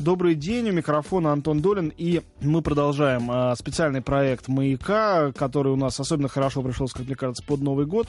[0.00, 5.76] Добрый день, у микрофона Антон Долин, и мы продолжаем э, специальный проект «Маяка», который у
[5.76, 8.08] нас особенно хорошо пришелся, как мне кажется, под Новый год,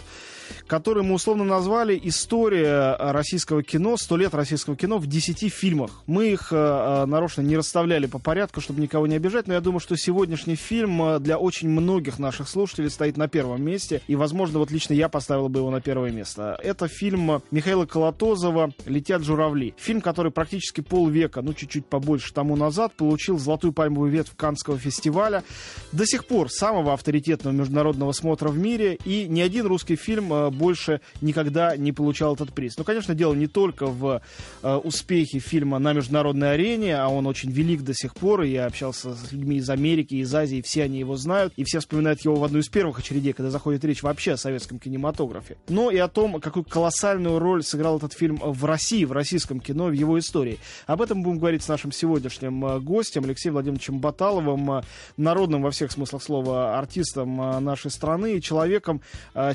[0.68, 6.04] который мы условно назвали «История российского кино, сто лет российского кино в десяти фильмах».
[6.08, 9.82] Мы их э, нарочно не расставляли по порядку, чтобы никого не обижать, но я думаю,
[9.82, 14.72] что сегодняшний фильм для очень многих наших слушателей стоит на первом месте, и, возможно, вот
[14.72, 16.58] лично я поставил бы его на первое место.
[16.64, 19.74] Это фильм Михаила Колотозова «Летят журавли».
[19.78, 24.78] Фильм, который практически полвека, ну, чуть-чуть чуть побольше тому назад, получил золотую пальмовую ветвь Канского
[24.78, 25.44] фестиваля.
[25.92, 30.50] До сих пор самого авторитетного международного смотра в мире, и ни один русский фильм э,
[30.50, 32.78] больше никогда не получал этот приз.
[32.78, 34.22] Ну, конечно, дело не только в
[34.62, 38.66] э, успехе фильма на международной арене, а он очень велик до сих пор, и я
[38.66, 42.36] общался с людьми из Америки, из Азии, все они его знают, и все вспоминают его
[42.36, 45.58] в одну из первых очередей, когда заходит речь вообще о советском кинематографе.
[45.68, 49.86] Но и о том, какую колоссальную роль сыграл этот фильм в России, в российском кино,
[49.86, 50.60] в его истории.
[50.86, 54.82] Об этом будем говорить с нашим сегодняшним э, гостем Алексеем Владимировичем Баталовым, э,
[55.16, 59.02] народным во всех смыслах слова артистом э, нашей страны, человеком,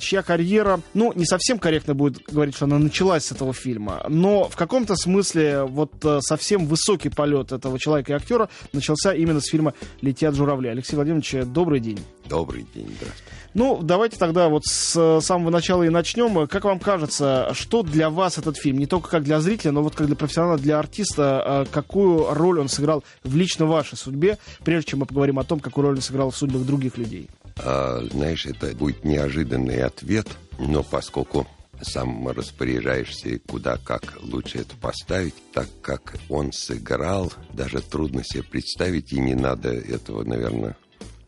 [0.01, 4.49] чья карьера, ну, не совсем корректно будет говорить, что она началась с этого фильма, но
[4.49, 9.75] в каком-то смысле вот совсем высокий полет этого человека и актера начался именно с фильма
[10.01, 10.69] «Летят журавли».
[10.69, 11.99] Алексей Владимирович, добрый день.
[12.29, 13.33] Добрый день, здравствуйте.
[13.55, 16.47] Ну, давайте тогда вот с самого начала и начнем.
[16.47, 18.79] Как вам кажется, что для вас этот фильм?
[18.79, 22.61] Не только как для зрителя, но вот как для профессионала, для артиста, а какую роль
[22.61, 26.03] он сыграл в лично вашей судьбе, прежде чем мы поговорим о том, какую роль он
[26.03, 27.31] сыграл в судьбах других людей?
[27.59, 30.27] А, знаешь, это будет неожиданный ответ,
[30.59, 31.47] но поскольку
[31.81, 39.13] сам распоряжаешься куда как лучше это поставить, так как он сыграл, даже трудно себе представить,
[39.13, 40.77] и не надо этого, наверное,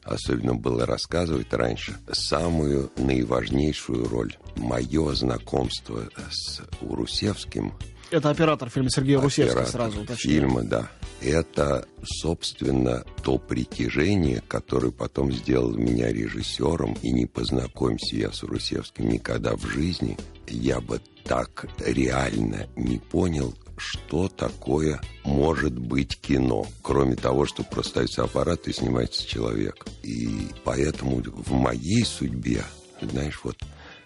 [0.09, 4.37] особенно было рассказывать раньше, самую наиважнейшую роль.
[4.56, 7.73] Мое знакомство с Урусевским
[8.11, 10.31] это оператор фильма Сергея Русевского сразу уточню.
[10.31, 10.91] фильма, да.
[11.20, 16.97] Это, собственно, то притяжение, которое потом сделал меня режиссером.
[17.03, 20.16] И не познакомься я с Русевским никогда в жизни,
[20.47, 27.91] я бы так реально не понял, что такое может быть кино, кроме того, что просто
[27.91, 29.87] ставится аппарат и снимается человек.
[30.03, 32.65] И поэтому в моей судьбе,
[33.00, 33.56] знаешь, вот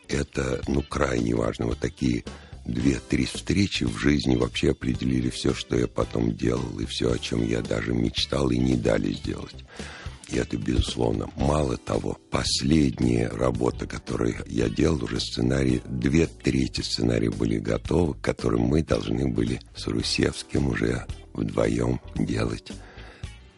[0.09, 1.67] это, ну, крайне важно.
[1.67, 2.25] Вот такие
[2.65, 7.47] две-три встречи в жизни вообще определили все, что я потом делал, и все, о чем
[7.47, 9.65] я даже мечтал и не дали сделать.
[10.33, 11.31] И это, безусловно.
[11.37, 18.63] Мало того, последняя работа, которую я делал, уже сценарий, две трети сценария были готовы, которые
[18.63, 22.73] мы должны были с Русевским уже вдвоем делать.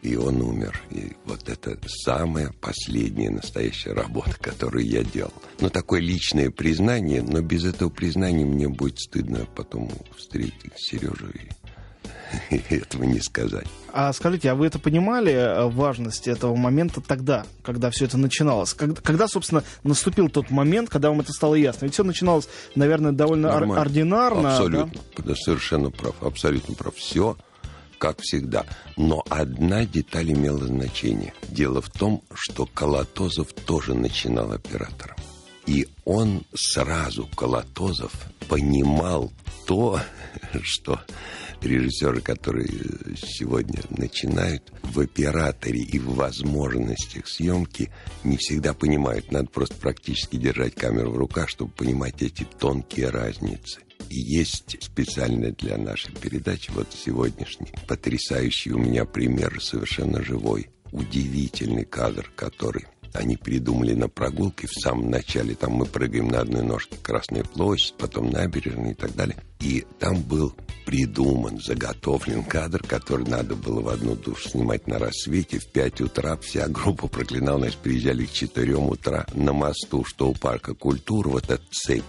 [0.01, 0.79] И он умер.
[0.91, 5.33] И вот это самая последняя настоящая работа, которую я делал.
[5.61, 11.49] Ну, такое личное признание, но без этого признания мне будет стыдно потом встретить Сережу и
[12.69, 13.67] этого не сказать.
[13.93, 18.73] А скажите, а вы это понимали, э, важность этого момента тогда, когда все это начиналось?
[18.73, 21.85] Когда, когда, собственно, наступил тот момент, когда вам это стало ясно?
[21.85, 24.51] Ведь все начиналось, наверное, довольно ор- ординарно.
[24.51, 25.01] Абсолютно.
[25.17, 25.35] Да?
[25.35, 26.15] Совершенно прав.
[26.21, 26.95] Абсолютно прав.
[26.95, 27.37] Все
[27.97, 28.65] как всегда.
[28.97, 31.33] Но одна деталь имела значение.
[31.49, 35.15] Дело в том, что Колотозов тоже начинал оператором.
[35.65, 38.11] И он сразу, Колотозов,
[38.47, 39.31] понимал
[39.65, 39.99] то,
[40.61, 40.99] что
[41.61, 42.69] режиссеры, которые
[43.17, 47.91] сегодня начинают, в операторе и в возможностях съемки
[48.23, 49.31] не всегда понимают.
[49.31, 53.79] Надо просто практически держать камеру в руках, чтобы понимать эти тонкие разницы.
[54.09, 61.85] И есть специально для нашей передачи, вот сегодняшний, потрясающий у меня пример, совершенно живой, удивительный
[61.85, 65.55] кадр, который они придумали на прогулке в самом начале.
[65.55, 69.37] Там мы прыгаем на одной ножке Красная площадь, потом набережная и так далее.
[69.59, 70.53] И там был
[70.85, 75.59] придуман, заготовлен кадр, который надо было в одну душу снимать на рассвете.
[75.59, 80.33] В 5 утра вся группа проклинала, значит, приезжали к 4 утра на мосту, что у
[80.33, 82.03] парка культуры, вот эта цепь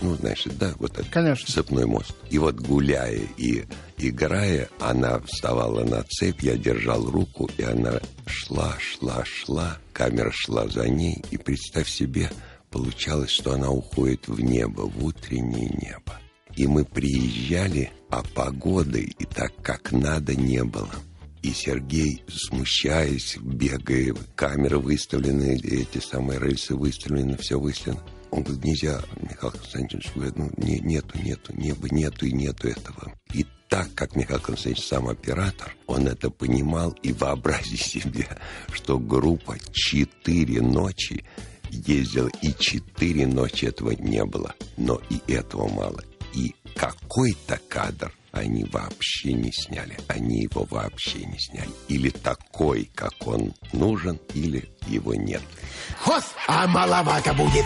[0.00, 1.52] ну, значит, да, вот этот Конечно.
[1.52, 2.14] цепной мост.
[2.30, 3.64] И вот гуляя и
[3.98, 10.68] играя, она вставала на цепь, я держал руку, и она шла, шла, шла, камера шла
[10.68, 12.30] за ней, и представь себе,
[12.70, 16.20] получалось, что она уходит в небо, в утреннее небо.
[16.56, 20.90] И мы приезжали, а погоды и так, как надо, не было.
[21.42, 28.02] И Сергей, смущаясь, бегая, камеры выставлены, эти самые рельсы выставлены, все выставлено.
[28.30, 33.12] Он говорит, нельзя, Михаил Константинович, говорит, ну, не, нету, нету, неба нету и нету этого.
[33.32, 38.28] И так как Михаил Константинович сам оператор, он это понимал и вообрази себе,
[38.72, 41.24] что группа четыре ночи
[41.70, 44.54] ездила, и четыре ночи этого не было.
[44.76, 46.02] Но и этого мало.
[46.34, 49.96] И какой-то кадр они вообще не сняли.
[50.08, 51.70] Они его вообще не сняли.
[51.88, 55.42] Или такой, как он нужен, или его нет.
[56.00, 57.64] Хос, а маловато будет.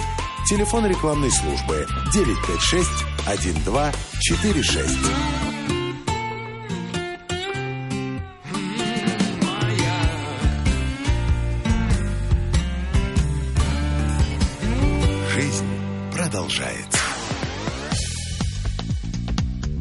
[0.48, 2.88] Телефон рекламной службы 956
[3.26, 5.51] 1246.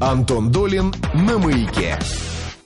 [0.02, 2.00] Антон Долин на маяке.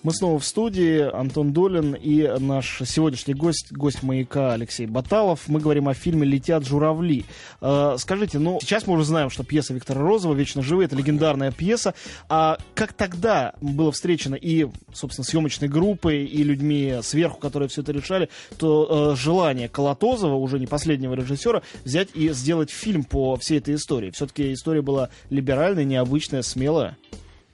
[0.03, 1.01] Мы снова в студии.
[1.01, 5.49] Антон Долин и наш сегодняшний гость, гость «Маяка» Алексей Баталов.
[5.49, 7.25] Мы говорим о фильме «Летят журавли».
[7.59, 11.51] Э, скажите, ну, сейчас мы уже знаем, что пьеса Виктора Розова «Вечно живые»— это легендарная
[11.51, 11.93] пьеса.
[12.29, 17.91] А как тогда было встречено и, собственно, съемочной группой, и людьми сверху, которые все это
[17.91, 23.57] решали, то э, желание Колотозова, уже не последнего режиссера, взять и сделать фильм по всей
[23.57, 24.11] этой истории.
[24.11, 26.95] Все-таки история была либеральная, необычная, смелая.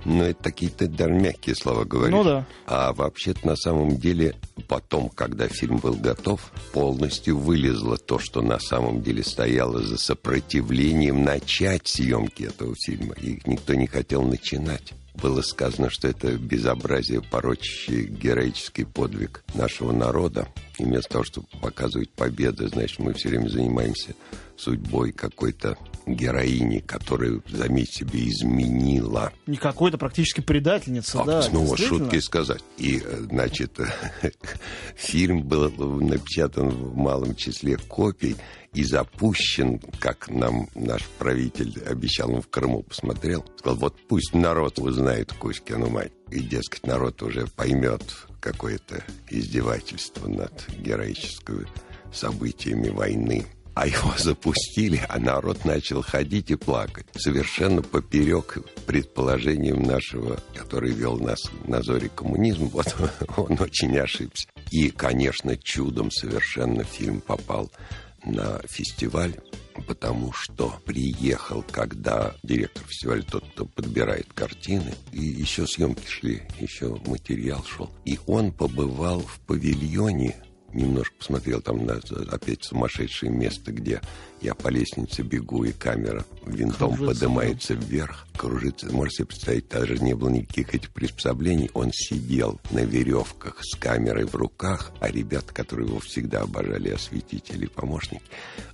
[0.06, 2.16] Ну, это какие-то даже мягкие слова говоришь.
[2.16, 2.46] Ну да.
[2.66, 4.36] А вообще-то на самом деле
[4.68, 11.24] потом, когда фильм был готов, полностью вылезло то, что на самом деле стояло за сопротивлением
[11.24, 13.14] начать съемки этого фильма.
[13.22, 14.94] И никто не хотел начинать.
[15.16, 20.48] Было сказано, что это безобразие, порочащий героический подвиг нашего народа.
[20.80, 24.16] И вместо того, чтобы показывать победы, значит, мы все время занимаемся
[24.58, 25.78] судьбой какой-то
[26.16, 29.32] героини, которая, заметь себе, изменила.
[29.48, 31.42] Не какой-то практически предательница, А, да.
[31.42, 32.64] снова шутки сказать.
[32.78, 33.78] И, э, значит,
[34.96, 35.70] фильм был
[36.02, 38.36] напечатан в малом числе копий
[38.74, 43.46] и запущен, как нам наш правитель обещал, он в Крыму посмотрел.
[43.58, 46.14] Сказал, вот пусть народ узнает Кузькину мать.
[46.30, 48.02] И, дескать, народ уже поймет
[48.40, 51.68] какое-то издевательство над героическими
[52.14, 53.46] событиями войны.
[53.74, 57.06] А его запустили, а народ начал ходить и плакать.
[57.16, 62.68] Совершенно поперек предположениям нашего, который вел нас на зоре коммунизма.
[62.68, 62.96] Вот
[63.38, 64.48] он очень ошибся.
[64.72, 67.72] И, конечно, чудом совершенно фильм попал
[68.24, 69.36] на фестиваль,
[69.88, 77.00] потому что приехал, когда директор фестиваля, тот, кто подбирает картины, и еще съемки шли, еще
[77.06, 77.90] материал шел.
[78.06, 80.36] И он побывал в павильоне
[80.74, 82.00] немножко посмотрел там на
[82.32, 84.02] опять сумасшедшее место, где
[84.42, 88.92] я по лестнице бегу, и камера винтом Кружится, поднимается вверх, кружится.
[88.92, 91.70] Можете себе представить, даже не было никаких этих приспособлений.
[91.74, 97.66] Он сидел на веревках с камерой в руках, а ребята, которые его всегда обожали, осветители
[97.66, 98.24] и помощники,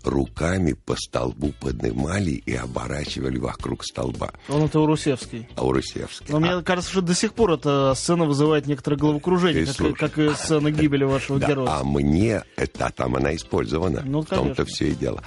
[0.04, 4.31] руками по столбу поднимали и оборачивали вокруг столба.
[4.48, 5.48] Он это Урусевский.
[5.56, 6.28] А Урусевский.
[6.30, 9.94] Но мне кажется, что до сих пор эта сцена вызывает некоторое головокружение, Ты как, слушай.
[9.96, 11.68] как и сцена гибели вашего Да, героя.
[11.80, 14.66] а мне, это там она использована, Ну, в том-то конечно.
[14.66, 15.22] все и дело.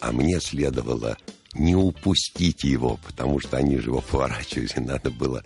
[0.00, 1.16] А мне следовало
[1.54, 5.42] не упустить его, потому что они же его поворачивали, надо было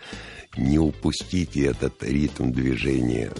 [0.56, 3.32] не упустить и этот ритм движения,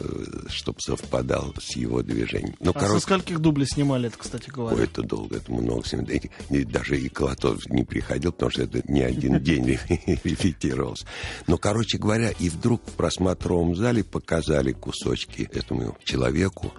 [0.48, 2.56] чтобы совпадал с его движением.
[2.58, 4.76] Ну, а короче, со скольких дублей снимали это, кстати говоря?
[4.76, 8.82] Ой, это долго, это много и- и даже и Колотов не приходил, потому что это
[8.90, 11.06] не один день ре- репетировался.
[11.46, 16.72] Но, короче говоря, и вдруг в просмотровом зале показали кусочки этому человеку.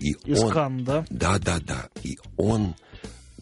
[0.00, 0.84] И Из он...
[0.84, 1.04] Да?
[1.10, 1.88] Да, да, да.
[2.02, 2.74] И он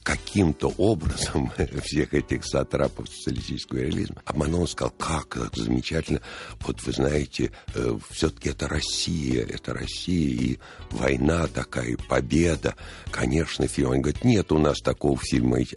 [0.07, 1.51] каким-то образом
[1.83, 6.21] всех этих сатрапов социалистического реализма обманул, он сказал, как это замечательно,
[6.61, 7.51] вот вы знаете,
[8.11, 10.59] все-таки это Россия, это Россия, и
[10.93, 12.77] война такая, и победа,
[13.11, 13.91] конечно, фильм.
[13.91, 15.77] Он говорит, нет у нас такого фильма, эти,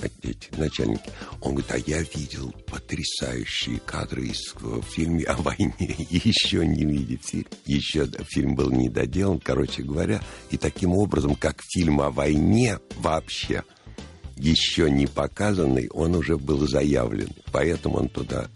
[0.58, 1.10] начальники.
[1.42, 5.74] Он говорит, а я видел потрясающие кадры из в фильме о войне,
[6.10, 7.48] еще не видит фильм.
[7.66, 13.64] Еще фильм был не доделан, короче говоря, и таким образом, как фильм о войне вообще,
[14.40, 17.30] еще не показанный, он уже был заявлен.
[17.52, 18.48] Поэтому он туда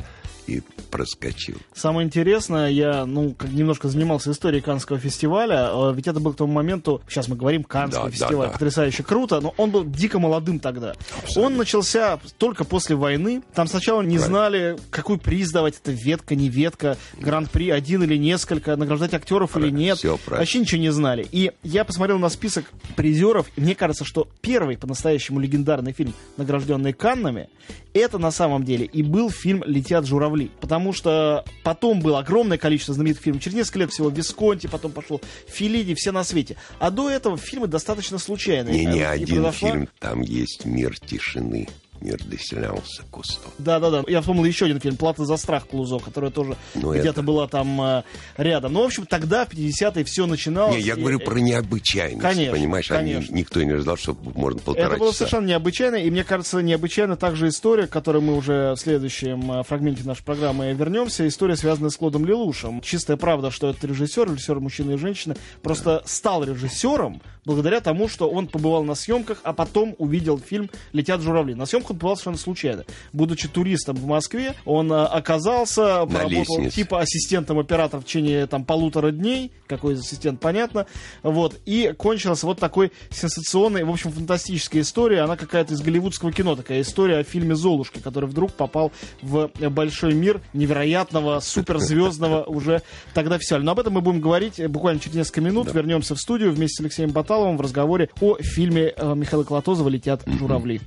[0.48, 1.58] и проскочил.
[1.74, 6.54] Самое интересное, я, ну, немножко занимался историей Каннского фестиваля, э, ведь это был к тому
[6.54, 8.54] моменту, сейчас мы говорим, Каннский Да, да, фестиваль, да.
[8.54, 10.94] потрясающе круто, но он был дико молодым тогда.
[11.36, 14.26] Он начался только после войны, там сначала не Правильно.
[14.28, 19.70] знали, какой приз давать, это ветка, не ветка, гран-при один или несколько, награждать актеров или
[19.70, 20.00] Правильно, нет.
[20.02, 20.20] правильно.
[20.38, 21.28] Вообще ничего не знали.
[21.32, 26.94] И я посмотрел на список призеров, и мне кажется, что первый по-настоящему легендарный фильм, награжденный
[26.94, 27.50] Каннами,
[27.94, 30.52] это на самом деле и был фильм «Летят журавли».
[30.60, 33.42] Потому что потом было огромное количество знаменитых фильмов.
[33.44, 36.56] Через несколько лет всего Висконти, потом пошел Филини, все на свете.
[36.80, 38.86] А до этого фильмы достаточно случайные.
[38.86, 41.68] Не, не один произошла- фильм, там есть «Мир тишины».
[42.04, 43.48] Мир доселялся Кусто.
[43.58, 44.04] Да-да-да.
[44.08, 47.48] Я вспомнил еще один фильм «Плата за страх» Клузо, который тоже Ну, где-то это- была
[47.48, 48.04] там э,
[48.38, 48.74] рядом.
[48.74, 50.76] Ну, в общем, тогда, в 50-е, все начиналось.
[50.76, 52.92] Не, я И- говорю про необычайность, Конечно, понимаешь?
[52.92, 53.34] Они- конечно.
[53.36, 55.20] никто не ожидал, что можно полтора Это было часа.
[55.20, 59.64] совершенно необычайно, и мне кажется, необычайна также история, к которой мы уже в следующем э,
[59.64, 61.28] фрагменте нашей программы вернемся.
[61.28, 62.82] История, связанная с Клодом Лелушем.
[62.82, 68.30] Чистая правда, что это режиссер, режиссер мужчина и женщина, просто стал режиссером благодаря тому, что
[68.30, 71.56] он побывал на съемках, а потом увидел фильм «Летят журавли».
[71.56, 72.86] На съемках он побывал совершенно случайно.
[73.12, 76.76] Будучи туристом в Москве, он э, оказался, На поработал лестнице.
[76.76, 80.86] типа ассистентом оператора в течение там полутора дней, какой из ассистент, понятно,
[81.22, 86.56] вот, и кончилась вот такой сенсационной, в общем, фантастическая история, она какая-то из голливудского кино,
[86.56, 92.82] такая история о фильме «Золушки», который вдруг попал в большой мир невероятного, суперзвездного уже
[93.14, 93.58] тогда все.
[93.58, 96.80] Но об этом мы будем говорить буквально через несколько минут, вернемся в студию вместе с
[96.82, 100.82] Алексеем Баталовым в разговоре о фильме э, Михаила Клотозова «Летят журавли».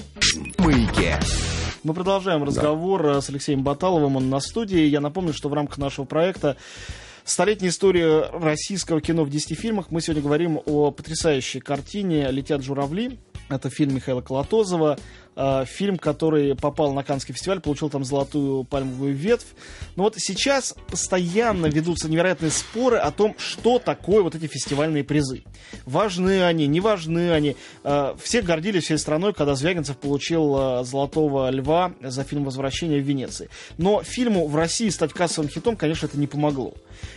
[0.58, 1.18] Маяке.
[1.82, 4.86] Мы продолжаем разговор э, с Алексеем Баталовым, он на студии.
[4.86, 6.56] Я напомню, что в рамках нашего проекта
[7.24, 9.90] Столетняя история российского кино в 10 фильмах.
[9.90, 13.18] Мы сегодня говорим о потрясающей картине «Летят журавли».
[13.48, 14.96] Это фильм Михаила Колотозова.
[15.36, 19.46] Э, Фильм, который попал на Каннский фестиваль, получил там золотую пальмовую ветвь.
[19.94, 25.44] Но вот сейчас постоянно ведутся невероятные споры о том, что такое вот эти фестивальные призы.
[25.84, 27.56] Важны они, не важны они.
[27.84, 33.04] Э, Все гордились всей страной, когда Звягинцев получил э, «Золотого льва» за фильм «Возвращение в
[33.04, 33.50] Венеции».
[33.76, 36.72] Но фильму в России стать кассовым хитом, конечно, это не помогло.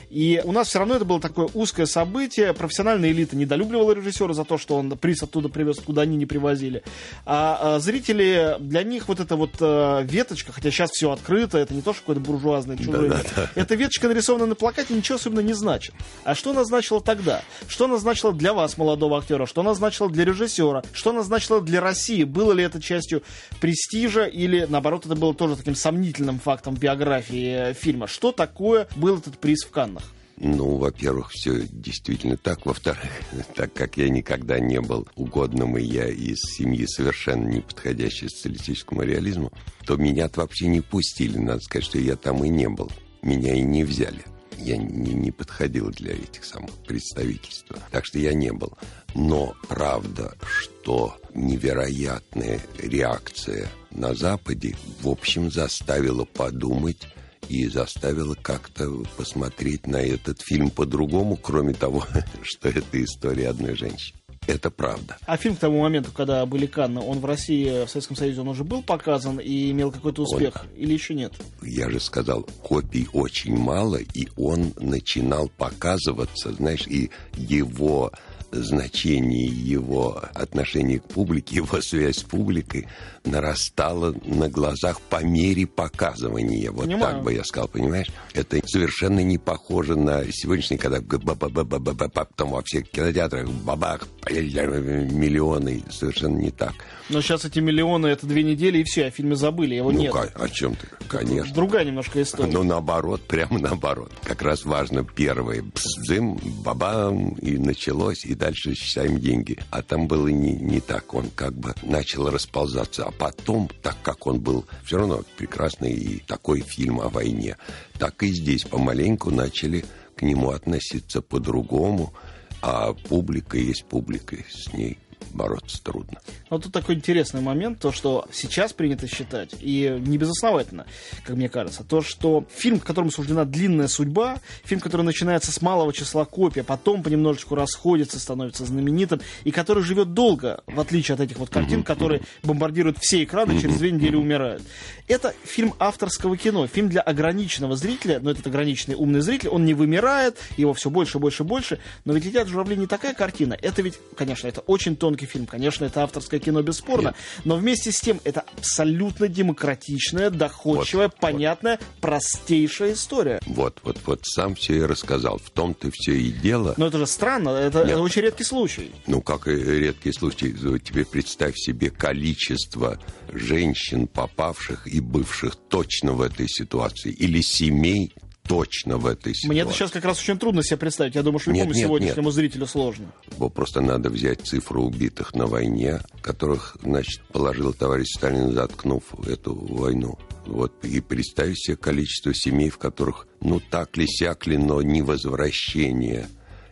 [0.09, 2.53] И у нас все равно это было такое узкое событие.
[2.53, 6.83] Профессиональная элита недолюбливала режиссера за то, что он приз оттуда привез, куда они не привозили.
[7.25, 7.79] А, а
[8.09, 11.93] зрители, для них вот эта вот э, веточка, хотя сейчас все открыто, это не то,
[11.93, 13.09] что какое-то буржуазное чужое.
[13.09, 13.51] мир.
[13.55, 15.93] Эта веточка нарисована на плакате, ничего особенно не значит.
[16.23, 17.41] А что она значила тогда?
[17.67, 19.45] Что она значила для вас, молодого актера?
[19.45, 20.83] Что она значила для режиссера?
[20.93, 22.23] Что она значила для России?
[22.23, 23.23] Было ли это частью
[23.61, 28.07] престижа или, наоборот, это было тоже таким сомнительным фактом биографии э, фильма?
[28.07, 30.03] Что такое был этот приз в Каннах?
[30.41, 32.65] Ну, во-первых, все действительно так.
[32.65, 33.11] Во-вторых,
[33.55, 39.03] так как я никогда не был угодным, и я из семьи совершенно не подходящей социалистическому
[39.03, 39.51] реализму,
[39.85, 41.37] то меня вообще не пустили.
[41.37, 42.89] Надо сказать, что я там и не был.
[43.21, 44.23] Меня и не взяли.
[44.57, 47.71] Я не, не подходил для этих самых представительств.
[47.91, 48.77] Так что я не был.
[49.15, 57.07] Но правда, что невероятная реакция на Западе, в общем, заставила подумать
[57.49, 62.05] и заставила как-то посмотреть на этот фильм по-другому, кроме того,
[62.43, 64.19] что это история одной женщины.
[64.47, 65.17] Это правда.
[65.27, 68.47] А фильм к тому моменту, когда были Канны, он в России, в Советском Союзе, он
[68.47, 70.65] уже был показан и имел какой-то успех?
[70.75, 71.33] Или еще нет?
[71.61, 78.11] Я же сказал, копий очень мало, и он начинал показываться, знаешь, и его
[78.51, 82.87] значение, его отношение к публике, его связь с публикой
[83.31, 86.71] нарастала на глазах по мере показывания.
[86.71, 87.15] Вот Понимаю.
[87.15, 88.07] так бы я сказал, понимаешь?
[88.33, 96.51] Это совершенно не похоже на сегодняшний, когда потом во всех кинотеатрах бабах, миллионы, совершенно не
[96.51, 96.73] так.
[97.09, 100.13] Но сейчас эти миллионы, это две недели, и все, о фильме забыли, его Ну, нет.
[100.13, 100.87] ка- о чем ты?
[101.07, 101.53] Конечно.
[101.55, 102.51] Другая немножко история.
[102.51, 104.11] Ну, наоборот, прямо наоборот.
[104.23, 105.63] Как раз важно первое.
[105.63, 109.57] Бзым, бабам, и началось, и дальше считаем деньги.
[109.71, 111.13] А там было не, не так.
[111.13, 113.05] Он как бы начал расползаться.
[113.05, 117.57] А потом, так как он был все равно прекрасный и такой фильм о войне,
[117.99, 119.85] так и здесь помаленьку начали
[120.15, 122.13] к нему относиться по-другому.
[122.61, 124.97] А публика есть публика, с ней
[125.31, 126.19] бороться трудно.
[126.49, 130.85] Но тут такой интересный момент, то, что сейчас принято считать, и не безосновательно,
[131.23, 135.93] как мне кажется, то, что фильм, которому суждена длинная судьба, фильм, который начинается с малого
[135.93, 141.21] числа копий, а потом понемножечку расходится, становится знаменитым, и который живет долго, в отличие от
[141.21, 144.63] этих вот картин, которые бомбардируют все экраны, и через две недели умирают.
[145.07, 149.73] Это фильм авторского кино, фильм для ограниченного зрителя, но этот ограниченный умный зритель, он не
[149.73, 153.99] вымирает, его все больше, больше, больше, но ведь «Летят журавли» не такая картина, это ведь,
[154.15, 158.43] конечно, это очень тонкий фильм, конечно, это авторское кино, бесспорно, но вместе с тем это
[158.57, 161.21] абсолютно демократичная, доходчивая, Вот, вот.
[161.21, 163.39] понятная, простейшая история.
[163.45, 165.37] Вот, вот, вот сам все и рассказал.
[165.39, 166.73] В том-то все и дело.
[166.77, 167.89] Но это же странно, это, Нет.
[167.91, 168.91] это очень редкий случай.
[169.07, 172.99] Ну, как и редкий случай, тебе представь себе количество
[173.33, 178.13] женщин, попавших и бывших точно в этой ситуации, или семей
[178.49, 179.47] точно в этой ситуации.
[179.47, 181.13] Мне это сейчас как раз очень трудно себе представить.
[181.13, 183.11] Я думаю, что Нет, любому нет, сегодняшнему зрителю сложно.
[183.53, 190.17] Просто надо взять цифру убитых на войне, которых, значит, положил товарищ Сталин, заткнув эту войну.
[190.47, 195.03] Вот, и представить себе количество семей, в которых, ну, так ли, сяк ли, но не
[195.03, 196.27] возвращение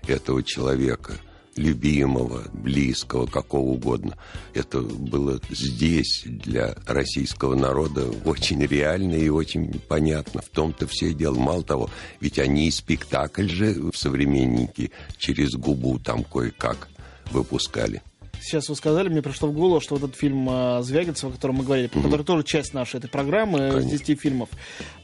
[0.08, 1.14] этого человека
[1.58, 4.18] любимого, близкого, какого угодно.
[4.54, 10.42] Это было здесь для российского народа очень реально и очень понятно.
[10.42, 11.38] В том-то все дело.
[11.38, 16.88] Мало того, ведь они и спектакль же в «Современники» через губу там кое-как
[17.32, 18.02] выпускали
[18.48, 21.56] сейчас вы сказали, мне пришло в голову, что вот этот фильм э, Звягинцева, о котором
[21.56, 22.04] мы говорили, mm-hmm.
[22.04, 23.80] который тоже часть нашей этой программы Конечно.
[23.80, 24.50] из 10 фильмов,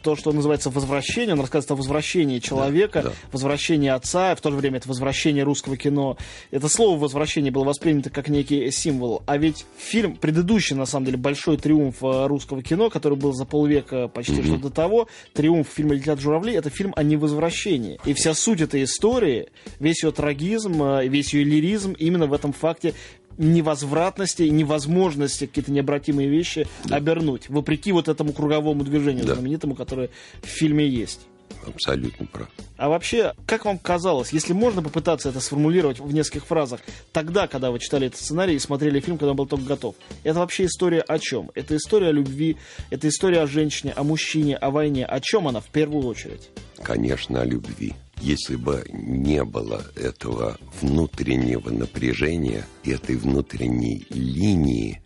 [0.01, 3.15] то, что называется «Возвращение», он рассказывает о возвращении человека, да, да.
[3.31, 6.17] возвращении отца, в то же время это возвращение русского кино.
[6.51, 9.23] Это слово «возвращение» было воспринято как некий символ.
[9.25, 13.45] А ведь фильм, предыдущий, на самом деле, большой триумф э, русского кино, который был за
[13.45, 14.45] полвека почти mm-hmm.
[14.45, 17.99] что до того, триумф фильма «Летят журавли», это фильм о невозвращении.
[18.05, 22.53] И вся суть этой истории, весь ее трагизм, э, весь ее лиризм именно в этом
[22.53, 22.93] факте
[23.37, 26.97] невозвратности, невозможности какие-то необратимые вещи да.
[26.97, 29.35] обернуть, вопреки вот этому круговому движению да.
[29.35, 30.09] знаменитому, которое
[30.41, 31.21] в фильме есть.
[31.65, 32.49] Абсолютно прав.
[32.77, 37.71] А вообще, как вам казалось, если можно попытаться это сформулировать в нескольких фразах, тогда, когда
[37.71, 41.01] вы читали этот сценарий и смотрели фильм, когда он был только готов, это вообще история
[41.01, 41.51] о чем?
[41.55, 42.57] Это история о любви,
[42.89, 45.05] это история о женщине, о мужчине, о войне.
[45.05, 46.49] О чем она в первую очередь?
[46.81, 47.93] Конечно, о любви.
[48.23, 55.01] Если бы не было этого внутреннего напряжения, этой внутренней линии,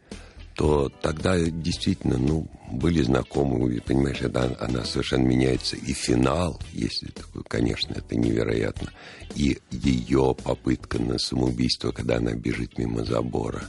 [0.53, 5.77] то тогда действительно, ну, были знакомы, понимаешь, это, она совершенно меняется.
[5.77, 8.91] И финал, если такой, конечно, это невероятно.
[9.33, 13.63] И ее попытка на самоубийство, когда она бежит мимо забора,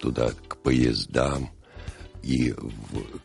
[0.00, 1.48] туда к поездам,
[2.24, 2.52] и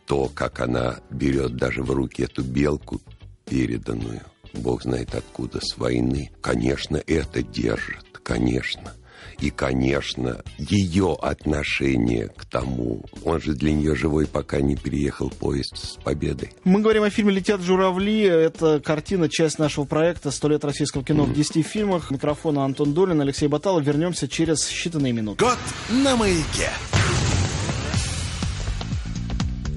[0.05, 3.01] то, как она берет даже в руки эту белку
[3.45, 4.21] переданную–
[4.53, 6.31] бог знает откуда, с войны.
[6.41, 8.93] Конечно, это держит, конечно.
[9.39, 15.77] И, конечно, ее отношение к тому, он же для нее живой, пока не переехал поезд
[15.77, 16.51] с победой.
[16.65, 18.21] Мы говорим о фильме «Летят журавли».
[18.21, 22.11] Это картина, часть нашего проекта «Сто лет российского кино» в 10 фильмах.
[22.11, 23.83] Микрофона Антон Долин, Алексей Баталов.
[23.85, 25.45] Вернемся через считанные минуты.
[25.45, 25.57] Год
[25.89, 26.69] на маяке.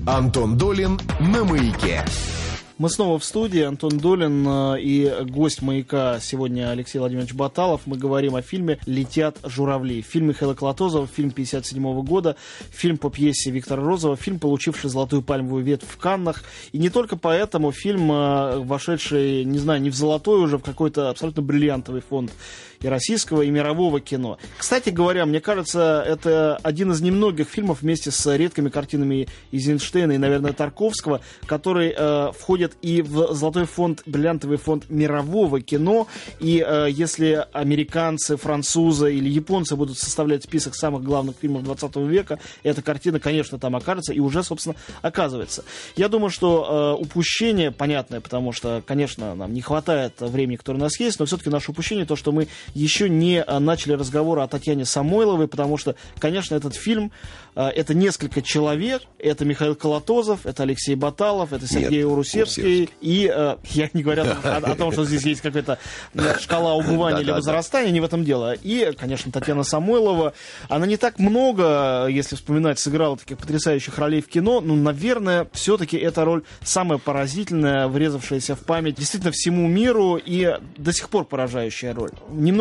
[0.06, 2.04] Антон Долин на маяке.
[2.82, 3.60] Мы снова в студии.
[3.60, 7.82] Антон Долин э, и гость «Маяка» сегодня Алексей Владимирович Баталов.
[7.86, 10.02] Мы говорим о фильме «Летят журавли».
[10.02, 12.34] Фильм Михаила Колотозова, фильм 57 года,
[12.72, 16.42] фильм по пьесе Виктора Розова, фильм, получивший «Золотую пальмовую ветвь» в Каннах.
[16.72, 21.08] И не только поэтому фильм, э, вошедший, не знаю, не в золотой уже, в какой-то
[21.08, 22.32] абсолютно бриллиантовый фонд
[22.82, 24.38] и российского, и мирового кино.
[24.58, 30.18] Кстати говоря, мне кажется, это один из немногих фильмов вместе с редкими картинами Эйзенштейна и,
[30.18, 36.06] наверное, Тарковского, который э, входит и в золотой фонд, бриллиантовый фонд мирового кино.
[36.40, 42.38] И э, если американцы, французы или японцы будут составлять список самых главных фильмов 20 века,
[42.62, 45.64] эта картина, конечно, там окажется и уже, собственно, оказывается.
[45.96, 50.82] Я думаю, что э, упущение понятное, потому что, конечно, нам не хватает времени, которое у
[50.82, 54.48] нас есть, но все-таки наше упущение то, что мы еще не а, начали разговор о
[54.48, 57.12] Татьяне Самойловой, потому что, конечно, этот фильм
[57.54, 63.30] а, это несколько человек, это Михаил Колотозов, это Алексей Баталов, это Сергей Нет, Урусевский, и
[63.32, 65.78] э, я не говорю о, о, том, что здесь есть какая-то
[66.40, 68.54] шкала убывания или возрастания, не в этом дело.
[68.54, 70.32] И, конечно, Татьяна Самойлова,
[70.68, 75.98] она не так много, если вспоминать, сыграла таких потрясающих ролей в кино, но, наверное, все-таки
[75.98, 81.92] эта роль самая поразительная, врезавшаяся в память действительно всему миру и до сих пор поражающая
[81.92, 82.12] роль.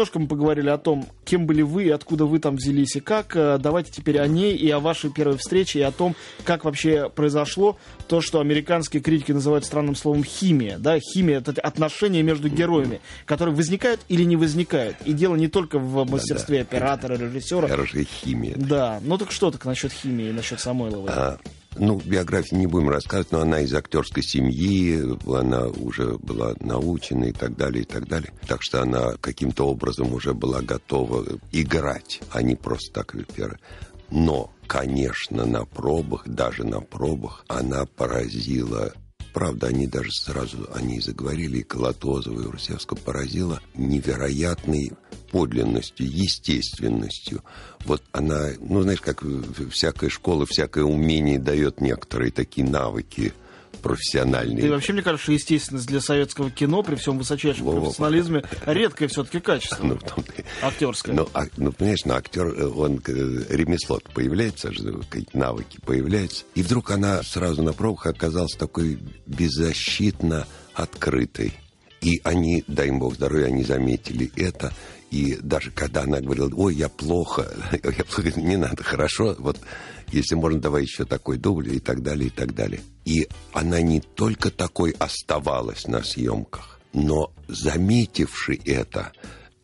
[0.02, 3.36] Немножко мы поговорили о том, кем были вы, откуда вы там взялись и как.
[3.36, 7.08] Э, давайте теперь о ней и о вашей первой встрече и о том, как вообще
[7.08, 10.80] произошло то, что американские критики называют странным словом химия.
[10.80, 10.98] Да?
[11.00, 14.98] Химия— это отношения между героями, которые возникают или не возникают.
[15.06, 16.78] И дело не только в мастерстве да, да.
[16.78, 17.68] оператора, режиссера.
[17.68, 18.56] Хорошая химия.
[18.58, 21.12] Да, ну так что так насчет химии и насчет Самойловой?
[21.14, 21.38] А,
[21.76, 27.32] ну, биографию не будем рассказывать, но она из актерской семьи, она уже была научена и
[27.32, 28.32] так далее, и так далее.
[28.48, 33.60] Так что она каким-то образом уже была готова играть, а не просто так первое.
[34.10, 38.92] Но, конечно, на пробах, даже на пробах, она поразила
[39.34, 44.92] Правда, они даже сразу, они заговорили, и Колотозова, и Русевского поразила невероятной
[45.32, 47.44] подлинностью, естественностью.
[47.86, 49.24] Вот она, ну, знаешь, как
[49.72, 53.34] всякая школа, всякое умение дает некоторые такие навыки
[53.82, 54.62] профессиональный.
[54.62, 57.82] И вообще, мне кажется, естественность для советского кино при всем высочайшем Во-во.
[57.82, 59.84] профессионализме редкое все-таки качество.
[59.84, 60.24] Ну, том
[60.62, 61.16] Актерское.
[61.16, 66.46] Ну, а, ну, понимаешь, ну, актер, э, он э, ремесло появляется, какие-то навыки появляются.
[66.56, 71.54] И вдруг она сразу на пробах оказалась такой беззащитно открытой.
[72.02, 74.74] И они, дай им бог здоровья, они заметили это.
[75.12, 77.52] И даже когда она говорила, ой, я плохо,
[77.84, 79.60] я плохо, не надо, хорошо, вот
[80.12, 82.82] если можно, давай еще такой дубль и так далее, и так далее.
[83.06, 89.12] И она не только такой оставалась на съемках, но заметивши это,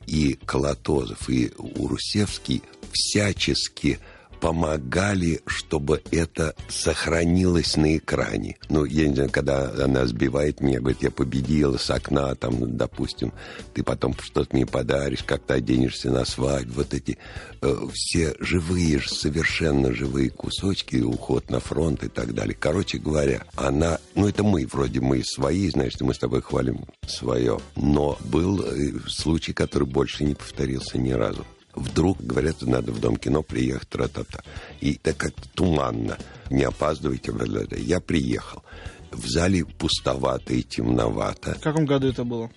[0.05, 3.99] и Колотозов, и Урусевский всячески
[4.39, 8.57] помогали, чтобы это сохранилось на экране.
[8.69, 13.33] Ну, я не знаю, когда она сбивает меня, говорит, я победила с окна, там, допустим,
[13.73, 16.75] ты потом что-то мне подаришь, как-то оденешься на свадьбу.
[16.77, 17.17] Вот эти
[17.61, 22.55] э, все живые, совершенно живые кусочки, уход на фронт и так далее.
[22.59, 27.59] Короче говоря, она, ну, это мы, вроде мы свои, значит, мы с тобой хвалим свое.
[27.75, 31.45] Но был э, случай, который больше не повторился ни разу
[31.77, 34.41] вдруг говорят, надо в Дом кино приехать, тра-та-та.
[34.81, 36.17] И так как туманно,
[36.49, 37.31] не опаздывайте,
[37.77, 38.63] я приехал.
[39.11, 41.55] В зале пустовато и темновато.
[41.55, 42.51] В каком году это было?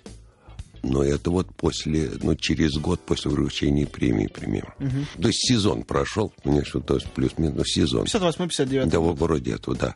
[0.83, 4.75] Но это вот после, ну, через год после вручения премии, примерно.
[4.79, 5.23] Угу.
[5.23, 8.05] То есть сезон прошел, конечно, то есть плюс-минус, но сезон.
[8.05, 8.87] 58-59.
[8.87, 9.95] Да, вроде этого, да.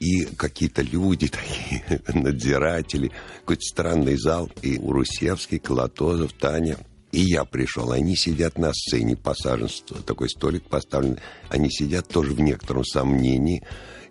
[0.00, 4.50] И какие-то люди такие, надзиратели, какой-то странный зал.
[4.62, 6.78] И Урусевский, Колотозов, Таня,
[7.14, 7.92] и я пришел.
[7.92, 9.68] Они сидят на сцене, посажен
[10.04, 11.18] такой столик поставлен.
[11.48, 13.62] Они сидят тоже в некотором сомнении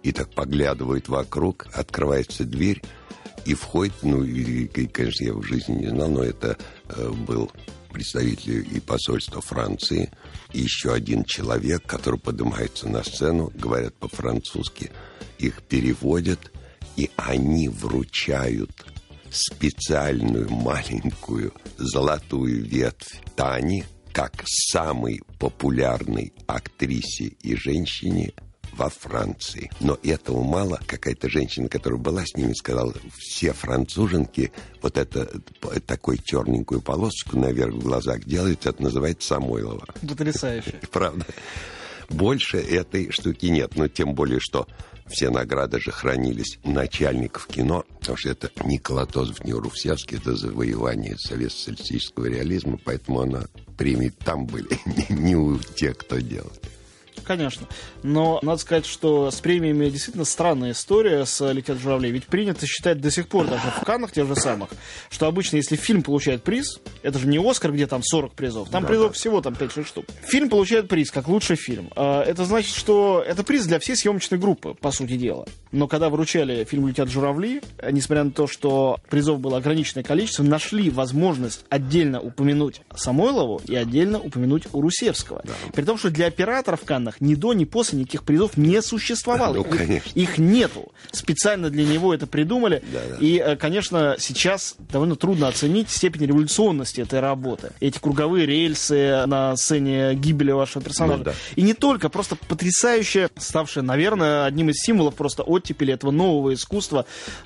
[0.03, 1.67] и так поглядывают вокруг.
[1.73, 2.81] Открывается дверь
[3.45, 7.51] и входит, ну, и, конечно, я в жизни не знал, но это э, был
[7.91, 10.09] представитель и посольства Франции,
[10.53, 14.91] и еще один человек, который поднимается на сцену, говорят по-французски,
[15.39, 16.51] их переводят,
[16.95, 18.71] и они вручают
[19.33, 28.31] специальную маленькую золотую ветвь Тани как самой популярной актрисе и женщине
[28.77, 29.69] во Франции.
[29.79, 30.79] Но этого мало.
[30.85, 35.29] Какая-то женщина, которая была с ними, сказала, все француженки вот это
[35.85, 39.85] такой черненькую полосочку наверх в глазах делают, это называется Самойлова.
[40.07, 40.79] Потрясающе.
[40.91, 41.25] Правда.
[42.09, 43.75] Больше этой штуки нет.
[43.75, 44.67] Но тем более, что
[45.07, 51.17] все награды же хранились начальников кино, потому что это ни Колотозов, ни Урусевский, это завоевание
[51.17, 53.45] советско-социалистического реализма, поэтому она
[53.77, 56.51] премии там были, не, не у тех, кто делал.
[57.25, 57.67] Конечно.
[58.03, 62.11] Но надо сказать, что с премиями действительно странная история с «Летят журавли».
[62.11, 64.69] Ведь принято считать до сих пор, даже в Каннах тех же самых,
[65.09, 68.83] что обычно, если фильм получает приз, это же не «Оскар», где там 40 призов, там
[68.83, 69.13] да, призов да.
[69.13, 70.05] всего там 5-6 штук.
[70.23, 71.89] Фильм получает приз, как лучший фильм.
[71.95, 75.45] А, это значит, что это приз для всей съемочной группы, по сути дела.
[75.71, 80.89] Но когда вручали фильм «Летят журавли», несмотря на то, что призов было ограниченное количество, нашли
[80.89, 85.41] возможность отдельно упомянуть Самойлову и отдельно упомянуть Урусевского.
[85.43, 85.53] Да.
[85.73, 89.55] При том, что для операторов в Каннах ни до, ни после никаких призов не существовало.
[89.55, 90.91] Ну, их, их нету.
[91.11, 92.81] Специально для него это придумали.
[92.91, 93.17] Да, да.
[93.19, 97.71] И, э, конечно, сейчас довольно трудно оценить степень революционности этой работы.
[97.79, 101.17] Эти круговые рельсы на сцене гибели вашего персонажа.
[101.17, 101.33] Ну, да.
[101.55, 106.53] И не только, просто потрясающе ставшее, наверное, одним из символов просто от оттепели этого нового
[106.53, 107.05] искусства,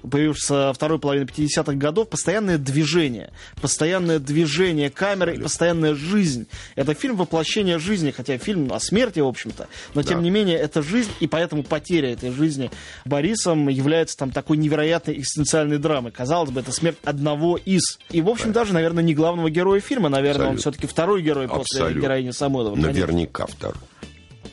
[0.09, 3.31] появившегося второй половины 50-х годов, постоянное движение.
[3.61, 6.47] Постоянное движение камеры и постоянная жизнь.
[6.75, 9.27] Это фильм воплощения жизни, хотя фильм о смерти, в
[9.57, 9.67] общем-то.
[9.93, 10.07] Но, да.
[10.07, 12.71] тем не менее, это жизнь, и поэтому потеря этой жизни
[13.05, 16.11] Борисом является там такой невероятной экзистенциальной драмой.
[16.11, 17.99] Казалось бы, это смерть одного из.
[18.09, 18.61] И, в общем, да.
[18.61, 20.09] даже, наверное, не главного героя фильма.
[20.09, 20.51] Наверное, Абсолютно.
[20.51, 21.85] он все-таки второй герой Абсолютно.
[21.85, 22.75] после героини Самойлова.
[22.75, 23.81] Наверняка второй.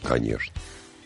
[0.02, 0.52] Конечно.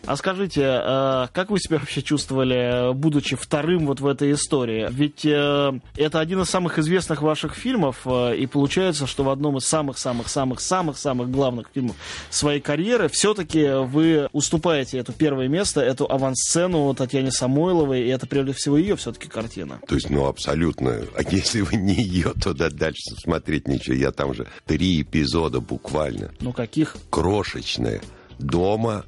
[0.08, 4.88] А скажите, э, как вы себя вообще чувствовали, будучи вторым вот в этой истории?
[4.90, 9.58] Ведь э, это один из самых известных ваших фильмов, э, и получается, что в одном
[9.58, 11.96] из самых-самых-самых-самых-самых главных фильмов
[12.30, 18.54] своей карьеры все-таки вы уступаете это первое место, эту авансцену Татьяне Самойловой, и это прежде
[18.54, 19.78] всего ее все-таки картина.
[19.86, 21.02] То есть, ну, абсолютно.
[21.16, 23.94] А если вы не ее, то дальше смотреть ничего.
[23.94, 26.30] Я там же три эпизода буквально.
[26.40, 26.96] Ну, каких?
[27.10, 28.00] Крошечные.
[28.38, 29.04] Дома,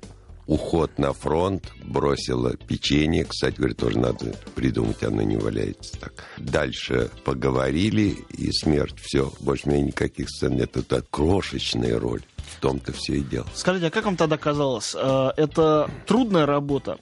[0.50, 3.24] уход на фронт, бросила печенье.
[3.24, 6.24] Кстати, говорит, тоже надо придумать, оно не валяется так.
[6.38, 8.96] Дальше поговорили, и смерть.
[9.00, 10.76] Все, больше у меня никаких сцен нет.
[10.76, 12.22] Это крошечная роль.
[12.36, 13.46] В том-то все и дело.
[13.54, 16.98] Скажите, а как вам тогда казалось, э, это трудная работа?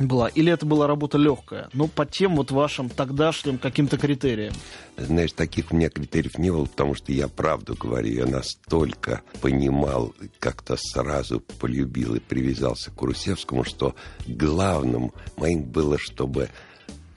[0.00, 4.54] Была, или это была работа легкая, но по тем вот вашим тогдашним каким-то критериям?
[4.96, 10.14] Знаешь, таких у меня критериев не было, потому что я правду говорю, я настолько понимал,
[10.38, 13.94] как-то сразу полюбил и привязался к Курусевскому, что
[14.26, 16.50] главным моим было, чтобы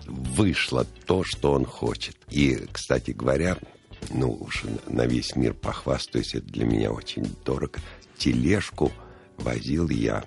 [0.06, 2.16] вышло то, что он хочет.
[2.30, 3.58] И, кстати говоря,
[4.12, 7.80] ну уж на весь мир похвастаюсь, это для меня очень дорого.
[8.18, 8.92] Тележку
[9.38, 10.24] возил я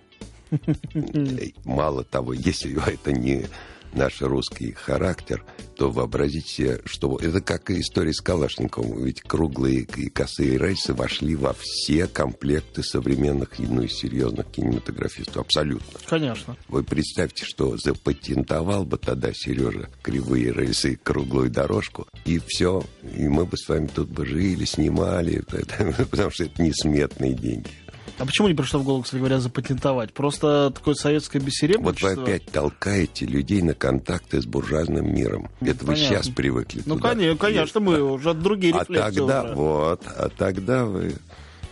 [1.64, 3.46] Мало того, если это не
[3.92, 5.44] наш русский характер,
[5.76, 9.04] то вообразите себе, что это как история с Калашниковым.
[9.04, 15.38] Ведь круглые и косые рельсы вошли во все комплекты современных, ну и серьезных кинематографистов.
[15.38, 15.98] Абсолютно.
[16.06, 16.56] Конечно.
[16.68, 22.82] Вы представьте, что запатентовал бы тогда Сережа кривые рельсы круглую дорожку, и все,
[23.16, 25.40] и мы бы с вами тут бы жили, снимали,
[26.10, 27.70] потому что это несметные деньги.
[28.20, 30.12] А почему не пришло в голову, кстати говоря, запатентовать?
[30.12, 32.09] Просто такое советское бессеребричество?
[32.09, 35.48] Вот вы опять толкаете людей на контакты с буржуазным миром.
[35.61, 35.87] Ну, Это понятно.
[35.87, 37.11] вы сейчас привыкли Ну, туда.
[37.11, 39.54] конечно, конечно, мы уже другие а тогда, уже.
[39.54, 41.14] Вот, а тогда вы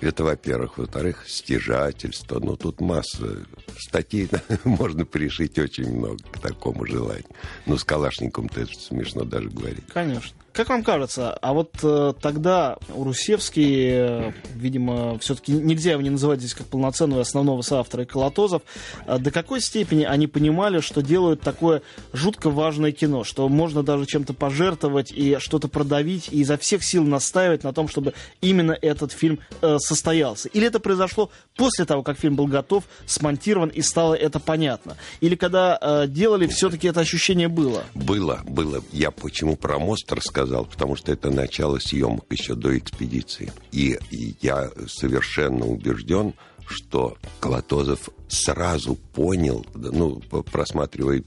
[0.00, 0.78] это, во-первых.
[0.78, 2.38] Во-вторых, стяжательство.
[2.40, 3.44] Ну, тут масса
[3.78, 4.28] статей
[4.64, 7.26] можно пришить очень много к такому желанию.
[7.66, 9.84] Ну, с Калашником-то смешно даже говорить.
[9.92, 10.30] Конечно.
[10.58, 16.40] Как вам кажется, а вот э, тогда Урусевский, э, видимо, все-таки нельзя его не называть
[16.40, 18.62] здесь как полноценного основного соавтора и Колотозов,
[19.06, 24.04] э, до какой степени они понимали, что делают такое жутко важное кино, что можно даже
[24.04, 29.12] чем-то пожертвовать и что-то продавить, и изо всех сил настаивать на том, чтобы именно этот
[29.12, 30.48] фильм э, состоялся?
[30.48, 34.96] Или это произошло после того, как фильм был готов, смонтирован, и стало это понятно?
[35.20, 37.84] Или когда э, делали, все-таки это ощущение было?
[37.94, 38.82] Было, было.
[38.90, 40.47] Я почему про мост рассказал?
[40.48, 43.52] Сказал, потому что это начало съемок еще до экспедиции.
[43.70, 46.32] И, и я совершенно убежден,
[46.66, 51.22] что Колотозов сразу понял, ну, просматривая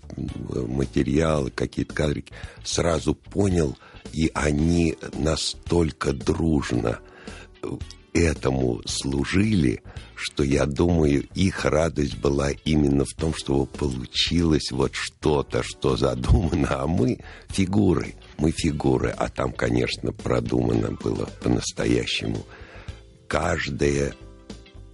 [0.68, 3.78] материалы, какие-то кадрики, сразу понял,
[4.12, 7.00] и они настолько дружно
[8.14, 9.84] этому служили,
[10.16, 16.82] что я думаю, их радость была именно в том, что получилось вот что-то, что задумано,
[16.82, 22.44] а мы фигуры мы фигуры, а там, конечно, продумано было по-настоящему.
[23.28, 24.14] Каждое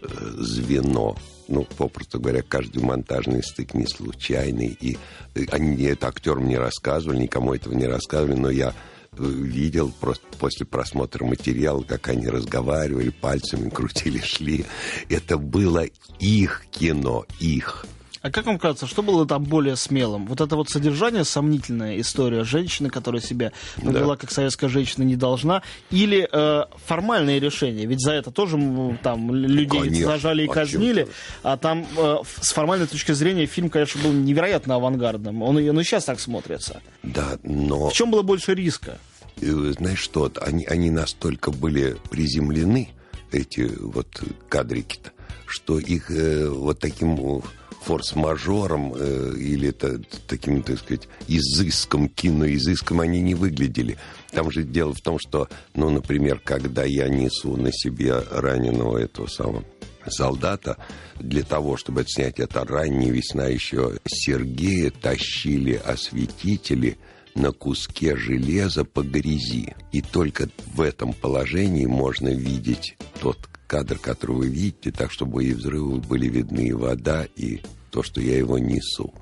[0.01, 0.07] э,
[0.37, 1.15] звено,
[1.47, 4.77] ну, попросту говоря, каждый монтажный стык не случайный.
[4.79, 4.97] И
[5.33, 8.73] э, они это актерам не рассказывали, никому этого не рассказывали, но я
[9.13, 14.65] э, видел просто после просмотра материала, как они разговаривали, пальцами крутили, шли.
[15.07, 15.85] Это было
[16.19, 17.85] их кино, их.
[18.27, 20.25] А как вам кажется, что было там более смелым?
[20.27, 24.17] Вот это вот содержание, сомнительная история женщины, которая себя повела да.
[24.17, 27.85] как советская женщина не должна, или э, формальные решения?
[27.85, 28.57] Ведь за это тоже
[29.01, 30.07] там людей конечно.
[30.07, 31.07] зажали и казнили,
[31.41, 35.41] а там э, с формальной точки зрения фильм, конечно, был невероятно авангардным.
[35.41, 36.81] Он, он и сейчас так смотрится.
[37.03, 37.89] Да, но...
[37.89, 38.97] В чем было больше риска?
[39.39, 42.89] Э, знаешь что, они, они настолько были приземлены,
[43.31, 45.11] эти вот кадрики-то,
[45.45, 47.41] что их э, вот таким
[47.87, 53.97] форс-мажором э, или это, таким, так сказать, изыском, киноизыском они не выглядели.
[54.31, 59.27] Там же дело в том, что, ну, например, когда я несу на себе раненого этого
[59.27, 59.63] самого
[60.05, 60.77] солдата,
[61.15, 66.97] для того, чтобы снять это ранняя весна еще Сергея тащили осветители
[67.35, 69.75] на куске железа по грязи.
[69.93, 75.53] И только в этом положении можно видеть тот кадр, который вы видите, так, чтобы и
[75.53, 79.13] взрывы были видны, и вода, и то, что я его несу.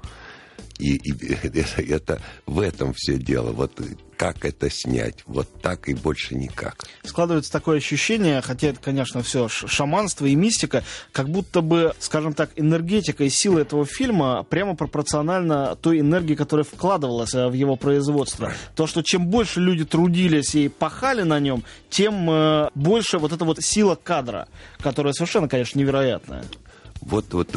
[0.80, 3.52] И, и это, это в этом все дело.
[3.52, 3.80] Вот
[4.18, 5.24] как это снять?
[5.26, 6.86] Вот так и больше никак.
[7.04, 12.52] Складывается такое ощущение, хотя это, конечно, все шаманство и мистика, как будто бы, скажем так,
[12.56, 18.54] энергетика и сила этого фильма прямо пропорциональна той энергии, которая вкладывалась э, в его производство.
[18.76, 23.44] То, что чем больше люди трудились и пахали на нем, тем э, больше вот эта
[23.44, 24.48] вот сила кадра,
[24.80, 26.46] которая совершенно, конечно, невероятная.
[27.06, 27.56] Вот, вот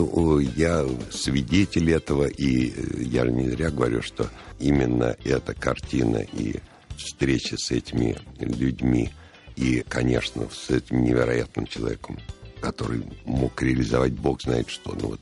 [0.57, 6.57] я свидетель этого, и э, я не зря говорю, что именно эта картина и
[6.99, 9.11] встреча с этими людьми,
[9.57, 12.19] и, конечно, с этим невероятным человеком,
[12.61, 14.95] который мог реализовать бог знает что.
[15.01, 15.21] Ну вот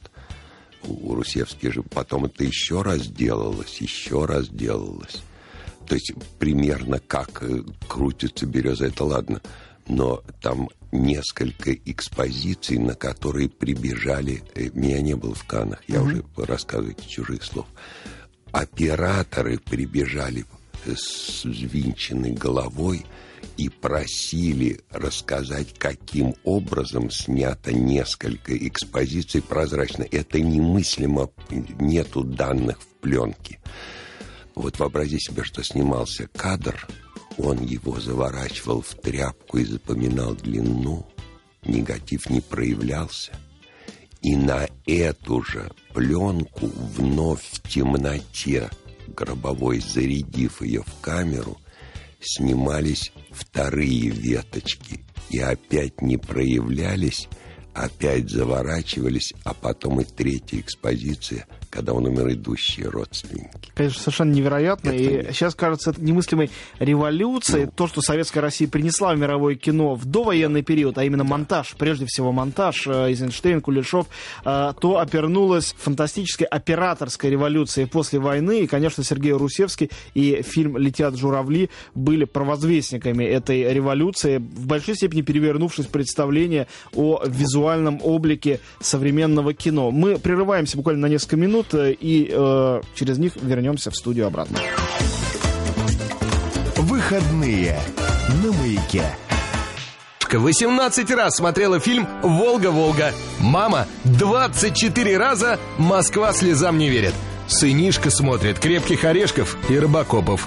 [0.83, 5.23] у Русевский же потом это еще раз делалось, еще раз делалось.
[5.87, 9.41] То есть примерно как э, крутится береза, это ладно–
[9.89, 14.43] но там несколько экспозиций, на которые прибежали...
[14.55, 16.25] Э, меня не было в Канах, я mm-hmm.
[16.37, 17.67] уже рассказываю чужих слов.
[18.53, 20.45] Операторы прибежали
[20.85, 23.05] с взвинченной головой
[23.57, 30.07] и просили рассказать, каким образом снято несколько экспозиций прозрачно.
[30.11, 33.59] Это немыслимо, нету данных в пленке.
[34.55, 36.87] Вот вообрази себе, что снимался кадр–
[37.39, 41.07] он его заворачивал в тряпку и запоминал длину.
[41.65, 43.33] Негатив не проявлялся.
[44.23, 48.71] И на эту же пленку вновь в темноте,
[49.09, 51.59] гробовой зарядив ее в камеру,
[52.21, 57.29] снимались вторые веточки и опять не проявлялись,
[57.75, 61.47] опять заворачивались, а потом и третья экспозиция,
[61.77, 63.71] когда он умер, идущие родственники.
[63.75, 64.89] Конечно, совершенно невероятно.
[64.89, 64.97] Это...
[64.97, 67.67] И сейчас кажется, это немыслимой революцией.
[67.67, 67.73] Ну.
[67.77, 72.07] То, что Советская Россия принесла в мировое кино в довоенный период, а именно монтаж, прежде
[72.07, 74.07] всего монтаж, э, Эйзенштейн, Кулешов,
[74.45, 78.61] э, то опернулась фантастической операторской революцией после войны.
[78.63, 85.21] И, конечно, Сергей Русевский и фильм «Летят журавли» были провозвестниками этой революции, в большой степени
[85.21, 89.91] перевернувшись представление о визуальном облике современного кино.
[89.91, 94.59] Мы прерываемся буквально на несколько минут э, и э, через них вернемся в студию обратно.
[96.77, 97.81] Выходные
[98.43, 99.05] на маяке.
[100.33, 103.13] 18 раз смотрела фильм «Волга-Волга».
[103.41, 107.15] Мама 24 раза «Москва слезам не верит».
[107.49, 110.47] Сынишка смотрит «Крепких орешков» и «Рыбакопов».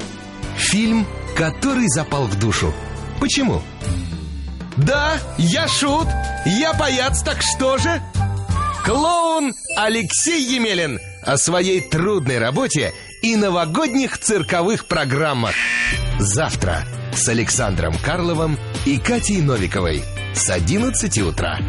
[0.57, 2.73] Фильм, который запал в душу.
[3.19, 3.61] Почему?
[4.77, 6.07] Да, я шут,
[6.45, 8.01] я паяц, так что же?
[8.85, 10.99] Клоун Алексей Емелин
[11.29, 15.53] о своей трудной работе и новогодних цирковых программах.
[16.17, 20.01] Завтра с Александром Карловым и Катей Новиковой
[20.33, 21.59] с 11 утра.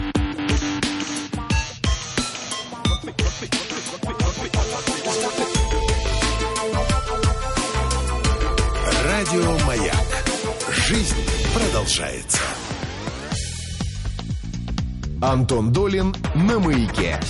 [9.05, 9.95] Радио «Маяк».
[10.73, 11.17] Жизнь
[11.55, 12.41] продолжается.
[15.21, 17.21] Антон Долин на маяке.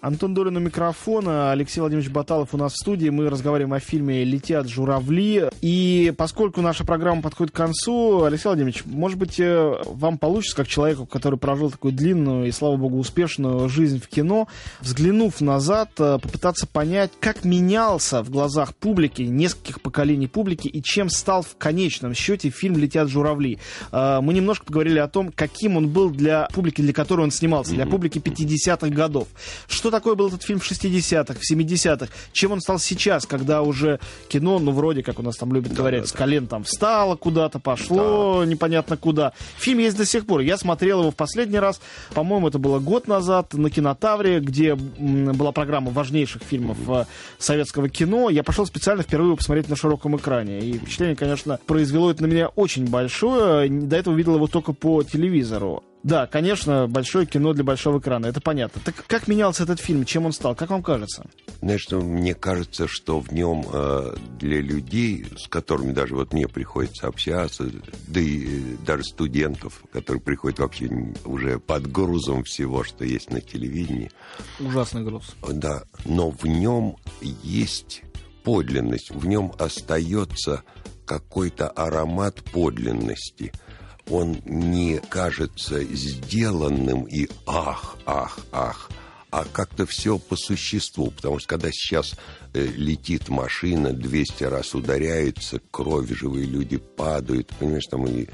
[0.00, 3.10] Антон Долин у микрофона, Алексей Владимирович Баталов у нас в студии.
[3.10, 5.50] Мы разговариваем о фильме «Летят журавли».
[5.60, 10.68] И поскольку наша программа подходит к концу, Алексей Владимирович, может быть, э, вам получится, как
[10.68, 14.48] человеку, который прожил такую длинную и, слава богу, успешную жизнь в кино,
[14.80, 21.10] взглянув назад, э, попытаться понять, как менялся в глазах публики, нескольких поколений публики, и чем
[21.10, 23.58] стал в конечном счете фильм «Летят журавли».
[23.92, 27.72] Э, мы немножко поговорили о том, каким он был для публики, для которой он снимался,
[27.72, 29.28] для публики 50-х годов.
[29.68, 33.62] Что что такое был этот фильм в 60-х, в 70-х, чем он стал сейчас, когда
[33.62, 33.98] уже
[34.28, 37.16] кино, ну, вроде, как у нас там любят да, говорить, да, с колен там встало
[37.16, 38.46] куда-то, пошло да.
[38.46, 39.32] непонятно куда.
[39.58, 40.40] Фильм есть до сих пор.
[40.40, 41.80] Я смотрел его в последний раз,
[42.14, 47.06] по-моему, это было год назад на Кинотавре, где была программа важнейших фильмов mm-hmm.
[47.38, 48.30] советского кино.
[48.30, 50.60] Я пошел специально впервые посмотреть на широком экране.
[50.60, 53.68] И впечатление, конечно, произвело это на меня очень большое.
[53.68, 55.82] До этого видел его только по телевизору.
[56.02, 58.80] Да, конечно, большое кино для большого экрана, это понятно.
[58.84, 61.26] Так как менялся этот фильм, чем он стал, как вам кажется?
[61.60, 66.48] Знаешь, что мне кажется, что в нем э, для людей, с которыми даже вот мне
[66.48, 67.70] приходится общаться,
[68.08, 70.90] да и э, даже студентов, которые приходят вообще
[71.26, 74.10] уже под грузом всего, что есть на телевидении.
[74.58, 75.36] Ужасный груз.
[75.46, 76.96] Да, но в нем
[77.42, 78.02] есть
[78.42, 80.62] подлинность, в нем остается
[81.04, 83.52] какой-то аромат подлинности–
[84.08, 88.90] он не кажется сделанным и ах, ах, ах,
[89.30, 91.10] а как-то все по существу.
[91.10, 92.14] Потому что когда сейчас
[92.52, 98.26] э, летит машина, 200 раз ударяется, кровь, живые люди падают, понимаешь, там и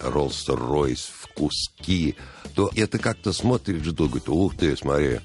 [0.00, 2.16] Роллс-Ройс в куски,
[2.54, 5.20] то это как-то смотрит жду, говорит, ух ты, смотри,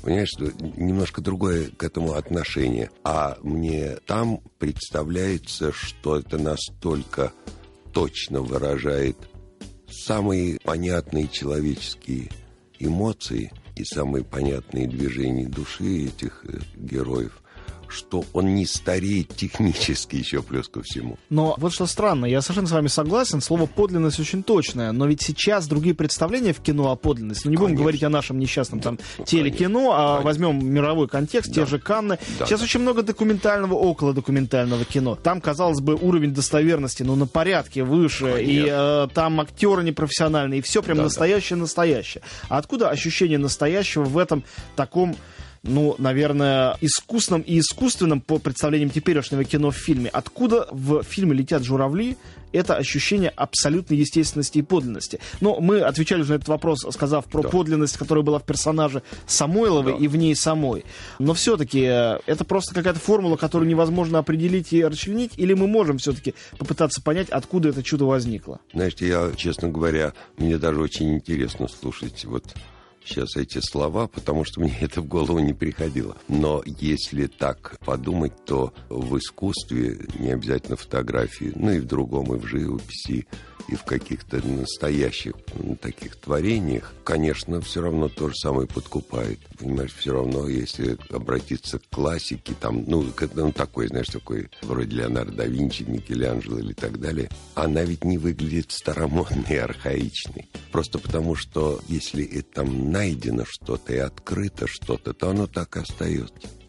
[0.00, 2.90] Понимаешь, что немножко другое к этому отношение.
[3.04, 7.32] А мне там представляется, что это настолько
[7.92, 9.16] точно выражает
[10.02, 12.28] самые понятные человеческие
[12.78, 17.41] эмоции и самые понятные движения души этих э, героев
[17.92, 21.18] что он не стареет технически еще плюс ко всему.
[21.30, 25.22] Но вот что странно, я совершенно с вами согласен, слово подлинность очень точное, но ведь
[25.22, 28.98] сейчас другие представления в кино о подлинности, ну не будем говорить о нашем несчастном там
[29.18, 30.24] ну, телекино, а конечно.
[30.24, 31.62] возьмем мировой контекст, да.
[31.62, 32.18] те же Канны.
[32.38, 32.64] Да, сейчас да.
[32.64, 35.16] очень много документального, около документального кино.
[35.16, 38.50] Там, казалось бы, уровень достоверности, ну, на порядке выше, конечно.
[38.50, 42.22] и э, там актеры непрофессиональные, и все прям настоящее-настоящее.
[42.48, 44.44] А откуда ощущение настоящего в этом
[44.76, 45.16] таком
[45.62, 50.10] ну, наверное, искусным и искусственным по представлениям теперешнего кино в фильме.
[50.10, 52.16] Откуда в фильме «Летят журавли»
[52.52, 55.20] это ощущение абсолютной естественности и подлинности.
[55.40, 57.48] Но мы отвечали уже на этот вопрос, сказав про да.
[57.48, 59.98] подлинность, которая была в персонаже Самойловой да.
[59.98, 60.84] и в ней самой.
[61.18, 65.98] Но все-таки э, это просто какая-то формула, которую невозможно определить и расчленить, или мы можем
[65.98, 68.60] все-таки попытаться понять, откуда это чудо возникло?
[68.74, 72.44] Знаете, я, честно говоря, мне даже очень интересно слушать вот
[73.04, 76.16] сейчас эти слова, потому что мне это в голову не приходило.
[76.28, 82.38] Но если так подумать, то в искусстве, не обязательно фотографии, ну и в другом, и
[82.38, 83.26] в живописи,
[83.68, 85.34] и в каких-то настоящих
[85.80, 89.38] таких творениях, конечно, все равно то же самое подкупает.
[89.58, 95.32] Понимаешь, все равно, если обратиться к классике, там, ну, ну такой, знаешь, такой, вроде Леонардо
[95.32, 100.48] да Винчи, Микеланджело или так далее, она ведь не выглядит старомодной и архаичной.
[100.70, 106.61] Просто потому, что если там найдено что-то и открыто что-то, то оно так и остается.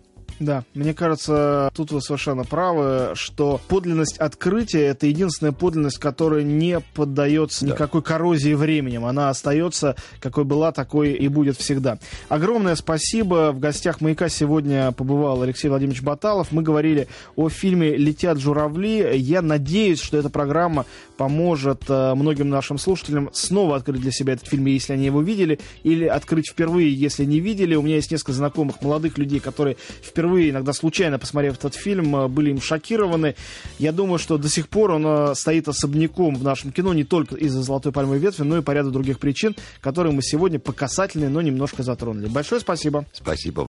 [0.44, 6.82] Да, мне кажется, тут вы совершенно правы, что подлинность открытия это единственная подлинность, которая не
[6.94, 7.72] поддается Да.
[7.72, 9.06] никакой коррозии временем.
[9.06, 11.98] Она остается, какой была, такой и будет всегда.
[12.28, 13.52] Огромное спасибо.
[13.54, 16.52] В гостях маяка сегодня побывал Алексей Владимирович Баталов.
[16.52, 19.18] Мы говорили о фильме Летят журавли.
[19.18, 20.86] Я надеюсь, что эта программа
[21.16, 25.60] поможет э, многим нашим слушателям снова открыть для себя этот фильм, если они его видели,
[25.84, 27.76] или открыть впервые, если не видели.
[27.76, 32.28] У меня есть несколько знакомых молодых людей, которые впервые, иногда случайно посмотрев этот фильм, э,
[32.28, 33.36] были им шокированы.
[33.80, 37.36] Я думаю, что до сих пор он э, стоит особняком в нашем кино не только
[37.36, 41.30] из-за «Золотой пальмовой ветви», но и по ряду других причин, которые мы сегодня по касательной,
[41.30, 42.28] но немножко затронули.
[42.28, 43.06] Большое спасибо.
[43.14, 43.62] Спасибо